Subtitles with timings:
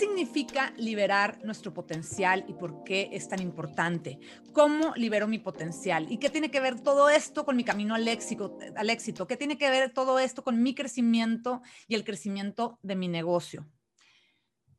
[0.00, 4.18] significa liberar nuestro potencial y por qué es tan importante?
[4.54, 6.10] ¿Cómo libero mi potencial?
[6.10, 9.26] ¿Y qué tiene que ver todo esto con mi camino al éxito, al éxito?
[9.26, 13.66] ¿Qué tiene que ver todo esto con mi crecimiento y el crecimiento de mi negocio?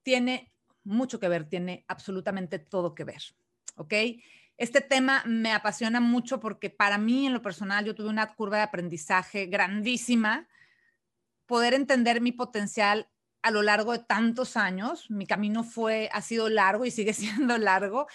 [0.01, 0.51] Tiene
[0.83, 3.21] mucho que ver, tiene absolutamente todo que ver.
[3.75, 3.93] ¿Ok?
[4.57, 8.57] Este tema me apasiona mucho porque para mí, en lo personal, yo tuve una curva
[8.57, 10.47] de aprendizaje grandísima.
[11.45, 13.07] Poder entender mi potencial
[13.41, 15.09] a lo largo de tantos años.
[15.09, 18.07] Mi camino fue, ha sido largo y sigue siendo largo.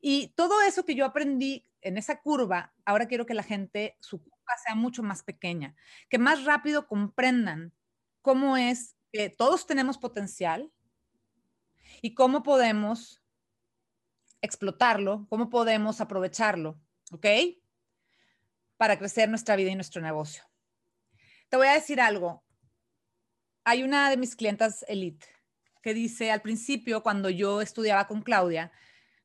[0.00, 4.22] Y todo eso que yo aprendí en esa curva, ahora quiero que la gente, su
[4.22, 5.74] curva sea mucho más pequeña,
[6.08, 7.72] que más rápido comprendan
[8.22, 10.72] cómo es que todos tenemos potencial
[12.02, 13.22] y cómo podemos
[14.42, 16.78] explotarlo, cómo podemos aprovecharlo,
[17.12, 17.26] ¿ok?
[18.76, 20.42] Para crecer nuestra vida y nuestro negocio.
[21.48, 22.44] Te voy a decir algo,
[23.64, 25.26] hay una de mis clientas elite
[25.82, 28.72] que dice, al principio, cuando yo estudiaba con Claudia,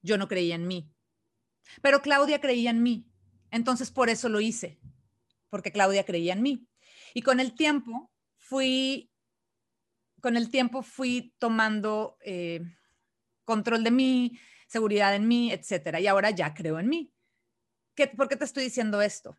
[0.02, 0.92] yo no creía en mí,
[1.82, 3.06] pero Claudia creía en mí.
[3.52, 4.80] Entonces, por eso lo hice,
[5.50, 6.68] porque Claudia creía en mí.
[7.14, 9.12] Y con el tiempo fui,
[10.22, 12.62] con el tiempo fui tomando eh,
[13.46, 16.00] control de mí, seguridad en mí, etcétera.
[16.00, 17.14] Y ahora ya creo en mí.
[17.96, 19.38] ¿Qué, ¿Por qué te estoy diciendo esto?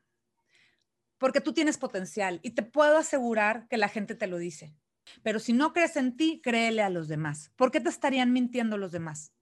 [1.18, 4.74] Porque tú tienes potencial y te puedo asegurar que la gente te lo dice.
[5.22, 7.52] Pero si no crees en ti, créele a los demás.
[7.56, 9.32] ¿Por qué te estarían mintiendo los demás?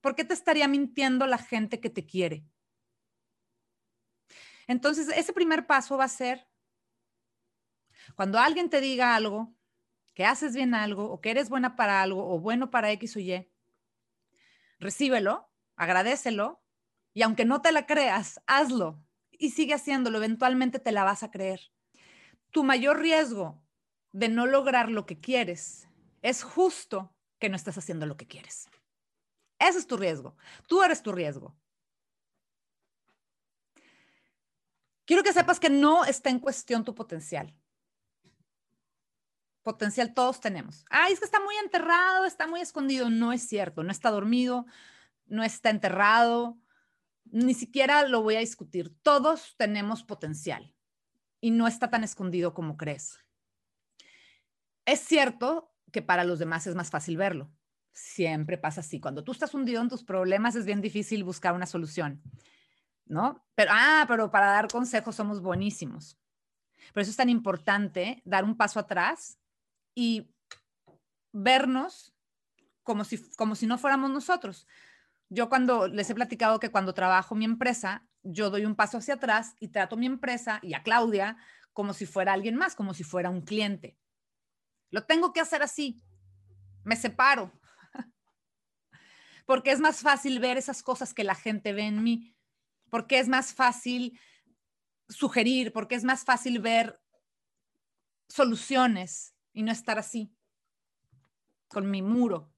[0.00, 2.46] ¿Por qué te estaría mintiendo la gente que te quiere?
[4.66, 6.46] Entonces, ese primer paso va a ser
[8.14, 9.54] cuando alguien te diga algo,
[10.14, 13.20] que haces bien algo o que eres buena para algo o bueno para X o
[13.20, 13.48] Y,
[14.78, 16.62] recíbelo, agradecelo
[17.14, 21.30] y aunque no te la creas, hazlo y sigue haciéndolo, eventualmente te la vas a
[21.30, 21.60] creer.
[22.50, 23.62] Tu mayor riesgo
[24.12, 25.88] de no lograr lo que quieres,
[26.22, 28.68] es justo que no estés haciendo lo que quieres.
[29.58, 30.36] Ese es tu riesgo.
[30.66, 31.56] Tú eres tu riesgo.
[35.04, 37.54] Quiero que sepas que no está en cuestión tu potencial.
[39.62, 40.84] Potencial todos tenemos.
[40.90, 43.10] Ay, es que está muy enterrado, está muy escondido.
[43.10, 44.66] No es cierto, no está dormido,
[45.26, 46.58] no está enterrado,
[47.24, 48.94] ni siquiera lo voy a discutir.
[49.02, 50.74] Todos tenemos potencial
[51.40, 53.18] y no está tan escondido como crees.
[54.88, 57.52] Es cierto que para los demás es más fácil verlo.
[57.92, 59.00] Siempre pasa así.
[59.00, 62.22] Cuando tú estás hundido en tus problemas es bien difícil buscar una solución,
[63.04, 63.44] ¿no?
[63.54, 66.18] Pero, ah, pero para dar consejos somos buenísimos.
[66.94, 69.38] Por eso es tan importante dar un paso atrás
[69.94, 70.32] y
[71.32, 72.14] vernos
[72.82, 74.66] como si, como si no fuéramos nosotros.
[75.28, 79.14] Yo cuando les he platicado que cuando trabajo mi empresa, yo doy un paso hacia
[79.16, 81.36] atrás y trato mi empresa y a Claudia
[81.74, 83.98] como si fuera alguien más, como si fuera un cliente.
[84.90, 86.02] Lo tengo que hacer así.
[86.84, 87.52] Me separo.
[89.46, 92.34] Porque es más fácil ver esas cosas que la gente ve en mí.
[92.90, 94.18] Porque es más fácil
[95.08, 97.00] sugerir, porque es más fácil ver
[98.28, 100.34] soluciones y no estar así,
[101.66, 102.52] con mi muro.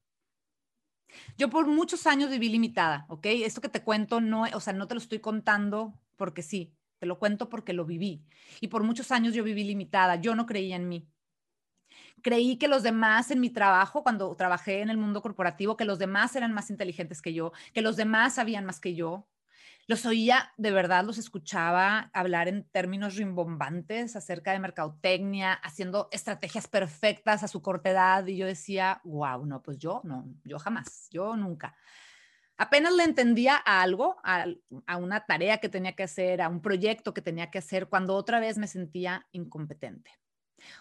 [1.36, 3.26] Yo por muchos años viví limitada, ¿ok?
[3.26, 7.06] Esto que te cuento, no, o sea, no te lo estoy contando porque sí, te
[7.06, 8.24] lo cuento porque lo viví.
[8.60, 11.08] Y por muchos años yo viví limitada, yo no creía en mí
[12.22, 15.98] creí que los demás en mi trabajo, cuando trabajé en el mundo corporativo, que los
[15.98, 19.26] demás eran más inteligentes que yo, que los demás sabían más que yo.
[19.86, 26.68] Los oía, de verdad, los escuchaba hablar en términos rimbombantes acerca de mercadotecnia, haciendo estrategias
[26.68, 28.26] perfectas a su corta edad.
[28.26, 31.74] Y yo decía, wow, no, pues yo no, yo jamás, yo nunca.
[32.56, 34.44] Apenas le entendía a algo, a,
[34.86, 38.14] a una tarea que tenía que hacer, a un proyecto que tenía que hacer, cuando
[38.14, 40.12] otra vez me sentía incompetente.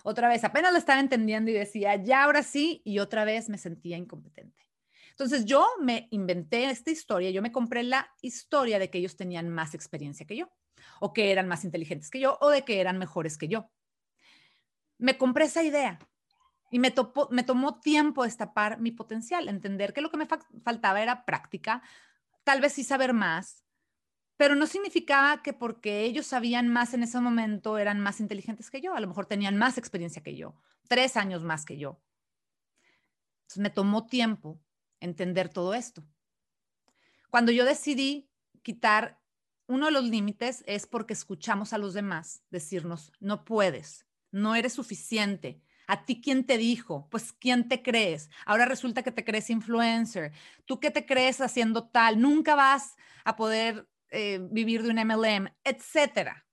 [0.03, 3.57] Otra vez, apenas lo estaba entendiendo y decía, ya ahora sí, y otra vez me
[3.57, 4.69] sentía incompetente.
[5.11, 9.49] Entonces yo me inventé esta historia, yo me compré la historia de que ellos tenían
[9.49, 10.49] más experiencia que yo,
[11.01, 13.69] o que eran más inteligentes que yo, o de que eran mejores que yo.
[14.97, 15.99] Me compré esa idea
[16.71, 16.93] y me,
[17.31, 20.27] me tomó tiempo destapar mi potencial, entender que lo que me
[20.63, 21.81] faltaba era práctica,
[22.43, 23.65] tal vez sí saber más,
[24.39, 28.79] pero no significaba que porque ellos sabían más en ese momento eran más inteligentes que
[28.79, 30.55] yo, a lo mejor tenían más experiencia que yo,
[30.87, 32.01] tres años más que yo.
[33.41, 34.57] Entonces me tomó tiempo
[35.01, 36.05] entender todo esto.
[37.29, 38.31] Cuando yo decidí
[38.63, 39.19] quitar
[39.67, 44.71] uno de los límites es porque escuchamos a los demás decirnos, no puedes, no eres
[44.71, 45.61] suficiente.
[45.85, 47.09] ¿A ti quién te dijo?
[47.11, 48.29] Pues quién te crees.
[48.45, 50.31] Ahora resulta que te crees influencer.
[50.63, 52.21] ¿Tú qué te crees haciendo tal?
[52.21, 52.95] Nunca vas
[53.25, 56.45] a poder eh, vivir de un MLM, etcétera.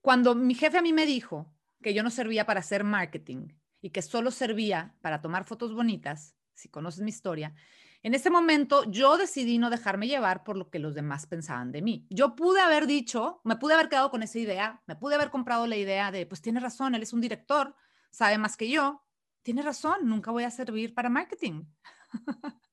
[0.00, 1.52] Cuando mi jefe a mí me dijo
[1.82, 3.48] que yo no servía para hacer marketing,
[3.86, 7.54] y que solo servía para tomar fotos bonitas, si conoces mi historia,
[8.02, 11.82] en ese momento yo decidí no dejarme llevar por lo que los demás pensaban de
[11.82, 12.04] mí.
[12.10, 15.68] Yo pude haber dicho, me pude haber quedado con esa idea, me pude haber comprado
[15.68, 17.76] la idea de, pues tiene razón, él es un director,
[18.10, 19.04] sabe más que yo,
[19.42, 21.64] tiene razón, nunca voy a servir para marketing.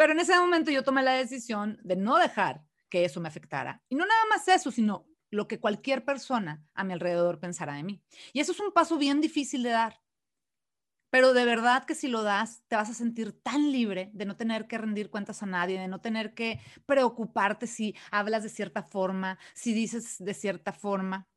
[0.00, 3.84] Pero en ese momento yo tomé la decisión de no dejar que eso me afectara.
[3.90, 7.82] Y no nada más eso, sino lo que cualquier persona a mi alrededor pensara de
[7.82, 8.02] mí.
[8.32, 10.00] Y eso es un paso bien difícil de dar.
[11.10, 14.38] Pero de verdad que si lo das, te vas a sentir tan libre de no
[14.38, 18.82] tener que rendir cuentas a nadie, de no tener que preocuparte si hablas de cierta
[18.82, 21.28] forma, si dices de cierta forma.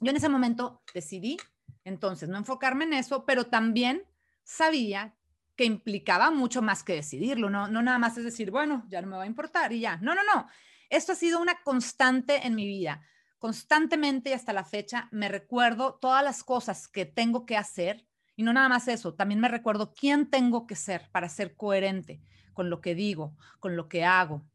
[0.00, 1.36] Yo en ese momento decidí
[1.84, 4.02] entonces no enfocarme en eso, pero también
[4.42, 5.14] sabía
[5.56, 9.08] que implicaba mucho más que decidirlo, no, no nada más es decir, bueno, ya no
[9.08, 9.96] me va a importar y ya.
[9.98, 10.48] No, no, no.
[10.88, 13.02] Esto ha sido una constante en mi vida.
[13.38, 18.06] Constantemente y hasta la fecha me recuerdo todas las cosas que tengo que hacer
[18.36, 22.22] y no nada más eso, también me recuerdo quién tengo que ser para ser coherente
[22.52, 24.46] con lo que digo, con lo que hago.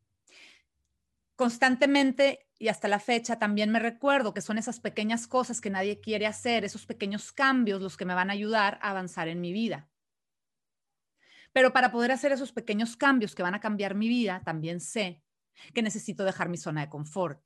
[1.35, 5.99] Constantemente y hasta la fecha también me recuerdo que son esas pequeñas cosas que nadie
[5.99, 9.53] quiere hacer, esos pequeños cambios los que me van a ayudar a avanzar en mi
[9.53, 9.87] vida.
[11.53, 15.23] Pero para poder hacer esos pequeños cambios que van a cambiar mi vida, también sé
[15.73, 17.43] que necesito dejar mi zona de confort.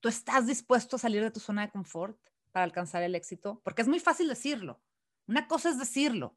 [0.00, 2.18] ¿Tú estás dispuesto a salir de tu zona de confort
[2.50, 3.60] para alcanzar el éxito?
[3.64, 4.82] Porque es muy fácil decirlo.
[5.26, 6.36] Una cosa es decirlo.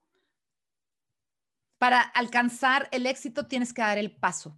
[1.77, 4.57] Para alcanzar el éxito tienes que dar el paso.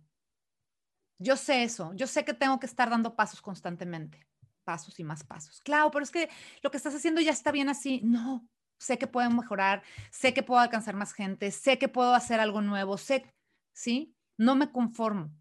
[1.19, 4.27] Yo sé eso, yo sé que tengo que estar dando pasos constantemente,
[4.63, 5.61] pasos y más pasos.
[5.61, 6.29] Claro, pero es que
[6.61, 8.01] lo que estás haciendo ya está bien así.
[8.03, 8.47] No,
[8.77, 12.61] sé que puedo mejorar, sé que puedo alcanzar más gente, sé que puedo hacer algo
[12.61, 13.25] nuevo, sé,
[13.73, 14.15] ¿sí?
[14.37, 15.31] No me conformo.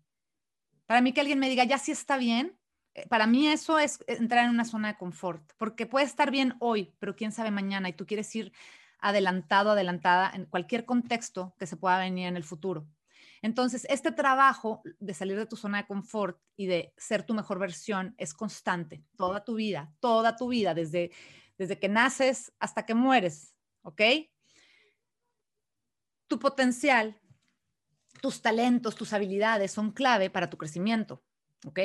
[0.86, 2.58] Para mí que alguien me diga, ya sí está bien,
[2.94, 6.54] eh, para mí eso es entrar en una zona de confort, porque puede estar bien
[6.60, 8.52] hoy, pero quién sabe mañana y tú quieres ir
[8.98, 12.86] adelantado, adelantada en cualquier contexto que se pueda venir en el futuro.
[13.42, 17.58] Entonces, este trabajo de salir de tu zona de confort y de ser tu mejor
[17.58, 21.10] versión es constante, toda tu vida, toda tu vida, desde,
[21.58, 24.02] desde que naces hasta que mueres, ¿ok?
[26.26, 27.20] Tu potencial,
[28.20, 31.22] tus talentos, tus habilidades son clave para tu crecimiento,
[31.64, 31.80] ¿ok?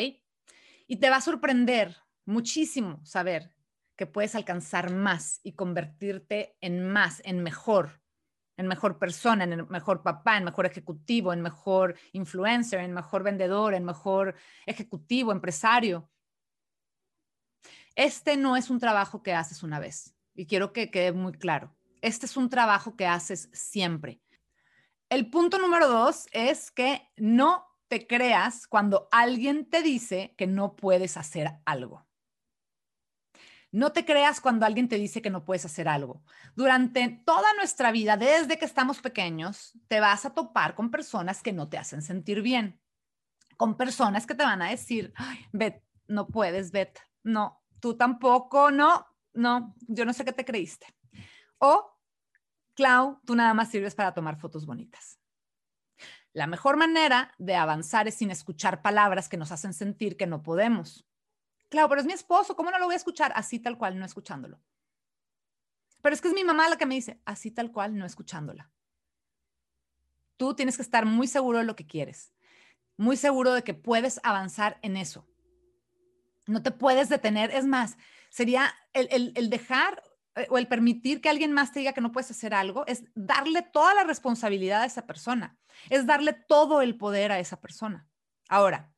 [0.87, 1.95] Y te va a sorprender
[2.25, 3.55] muchísimo saber
[3.95, 8.01] que puedes alcanzar más y convertirte en más, en mejor,
[8.57, 13.73] en mejor persona, en mejor papá, en mejor ejecutivo, en mejor influencer, en mejor vendedor,
[13.73, 14.35] en mejor
[14.65, 16.09] ejecutivo, empresario.
[17.95, 21.75] Este no es un trabajo que haces una vez y quiero que quede muy claro.
[22.01, 24.21] Este es un trabajo que haces siempre.
[25.09, 30.75] El punto número dos es que no te creas cuando alguien te dice que no
[30.75, 32.07] puedes hacer algo.
[33.73, 36.23] No te creas cuando alguien te dice que no puedes hacer algo.
[36.55, 41.53] Durante toda nuestra vida, desde que estamos pequeños, te vas a topar con personas que
[41.53, 42.81] no te hacen sentir bien.
[43.55, 45.13] Con personas que te van a decir,
[45.53, 46.99] Bet, no puedes, Bet.
[47.23, 50.87] No, tú tampoco, no, no, yo no sé qué te creíste.
[51.57, 51.97] O,
[52.75, 55.19] Clau, tú nada más sirves para tomar fotos bonitas.
[56.33, 60.41] La mejor manera de avanzar es sin escuchar palabras que nos hacen sentir que no
[60.41, 61.05] podemos.
[61.67, 63.33] Claro, pero es mi esposo, ¿cómo no lo voy a escuchar?
[63.35, 64.61] Así tal cual, no escuchándolo.
[66.01, 68.71] Pero es que es mi mamá la que me dice, así tal cual, no escuchándola.
[70.37, 72.33] Tú tienes que estar muy seguro de lo que quieres,
[72.97, 75.27] muy seguro de que puedes avanzar en eso.
[76.51, 77.51] No te puedes detener.
[77.51, 77.97] Es más,
[78.29, 80.03] sería el, el, el dejar
[80.35, 83.03] eh, o el permitir que alguien más te diga que no puedes hacer algo, es
[83.15, 85.57] darle toda la responsabilidad a esa persona,
[85.89, 88.07] es darle todo el poder a esa persona.
[88.47, 88.93] Ahora,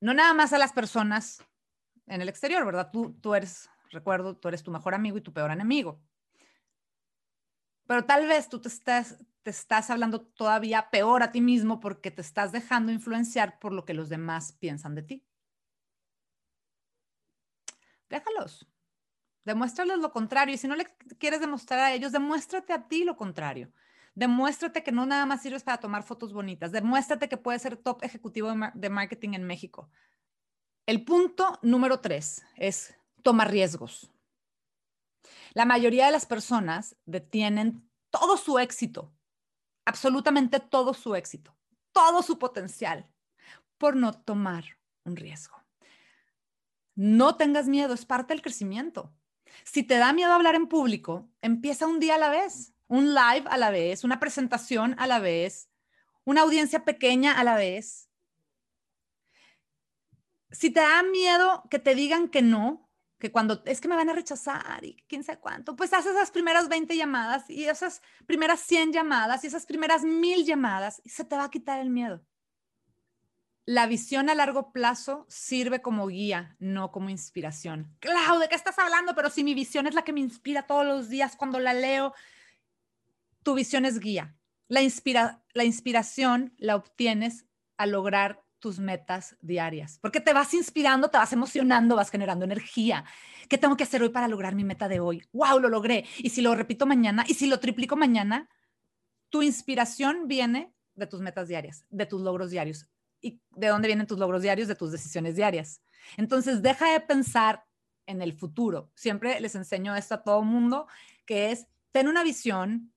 [0.00, 1.42] no nada más a las personas
[2.06, 2.90] en el exterior, ¿verdad?
[2.92, 6.02] Tú, tú eres, recuerdo, tú eres tu mejor amigo y tu peor enemigo.
[7.86, 12.10] Pero tal vez tú te estás, te estás hablando todavía peor a ti mismo porque
[12.10, 15.26] te estás dejando influenciar por lo que los demás piensan de ti.
[18.08, 18.66] Déjalos,
[19.46, 20.54] Demuéstrales lo contrario.
[20.54, 20.86] Y si no le
[21.18, 23.72] quieres demostrar a ellos, demuéstrate a ti lo contrario.
[24.14, 26.72] Demuéstrate que no nada más sirves para tomar fotos bonitas.
[26.72, 29.88] Demuéstrate que puedes ser top ejecutivo de marketing en México.
[30.84, 34.10] El punto número tres es tomar riesgos.
[35.54, 39.12] La mayoría de las personas detienen todo su éxito,
[39.84, 41.56] absolutamente todo su éxito,
[41.92, 43.08] todo su potencial,
[43.78, 44.64] por no tomar
[45.04, 45.65] un riesgo.
[46.96, 49.14] No tengas miedo, es parte del crecimiento.
[49.64, 53.44] Si te da miedo hablar en público, empieza un día a la vez, un live
[53.48, 55.70] a la vez, una presentación a la vez,
[56.24, 58.08] una audiencia pequeña a la vez.
[60.50, 64.08] Si te da miedo que te digan que no, que cuando es que me van
[64.08, 68.60] a rechazar y quién sabe cuánto, pues haces esas primeras 20 llamadas y esas primeras
[68.60, 72.24] 100 llamadas y esas primeras mil llamadas y se te va a quitar el miedo.
[73.68, 77.96] La visión a largo plazo sirve como guía, no como inspiración.
[77.98, 79.16] Clau, ¿de qué estás hablando?
[79.16, 82.14] Pero si mi visión es la que me inspira todos los días cuando la leo,
[83.42, 84.36] tu visión es guía.
[84.68, 87.44] La, inspira la inspiración la obtienes
[87.76, 93.04] a lograr tus metas diarias, porque te vas inspirando, te vas emocionando, vas generando energía.
[93.48, 95.24] ¿Qué tengo que hacer hoy para lograr mi meta de hoy?
[95.32, 95.58] ¡Wow!
[95.58, 96.04] Lo logré.
[96.18, 98.48] Y si lo repito mañana, y si lo triplico mañana,
[99.28, 102.88] tu inspiración viene de tus metas diarias, de tus logros diarios.
[103.26, 104.68] ¿Y de dónde vienen tus logros diarios?
[104.68, 105.82] De tus decisiones diarias.
[106.16, 107.66] Entonces, deja de pensar
[108.06, 108.92] en el futuro.
[108.94, 110.86] Siempre les enseño esto a todo mundo,
[111.24, 112.92] que es, ten una visión,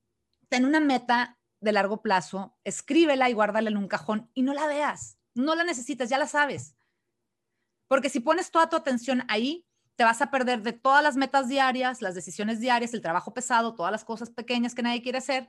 [0.48, 4.68] ten una meta de largo plazo, escríbela y guárdala en un cajón y no la
[4.68, 5.18] veas.
[5.34, 6.76] No la necesitas, ya la sabes.
[7.88, 11.48] Porque si pones toda tu atención ahí, te vas a perder de todas las metas
[11.48, 15.48] diarias, las decisiones diarias, el trabajo pesado, todas las cosas pequeñas que nadie quiere hacer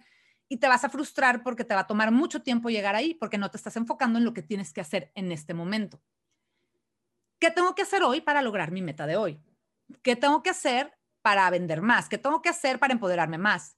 [0.51, 3.37] y te vas a frustrar porque te va a tomar mucho tiempo llegar ahí porque
[3.37, 6.03] no te estás enfocando en lo que tienes que hacer en este momento.
[7.39, 9.41] ¿Qué tengo que hacer hoy para lograr mi meta de hoy?
[10.03, 12.09] ¿Qué tengo que hacer para vender más?
[12.09, 13.77] ¿Qué tengo que hacer para empoderarme más?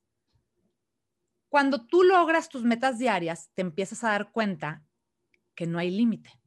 [1.47, 4.83] Cuando tú logras tus metas diarias, te empiezas a dar cuenta
[5.53, 6.41] que no hay límite.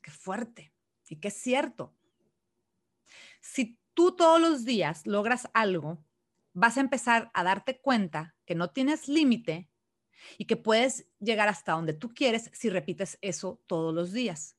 [0.00, 0.74] Qué fuerte
[1.08, 1.94] y qué cierto.
[3.40, 6.04] Si tú todos los días logras algo,
[6.52, 9.70] vas a empezar a darte cuenta que no tienes límite
[10.38, 14.56] y que puedes llegar hasta donde tú quieres si repites eso todos los días.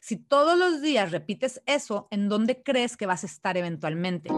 [0.00, 4.30] Si todos los días repites eso, ¿en dónde crees que vas a estar eventualmente?